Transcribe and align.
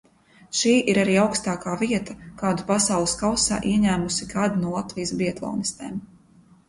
Šī 0.59 0.71
ir 0.93 0.99
arī 1.01 1.17
augstākā 1.23 1.75
vieta, 1.81 2.15
kādu 2.41 2.65
Pasaules 2.71 3.13
kausā 3.21 3.61
ieņēmusi 3.75 4.29
kāda 4.35 4.63
no 4.63 4.73
Latvijas 4.79 5.15
biatlonistēm. 5.21 6.05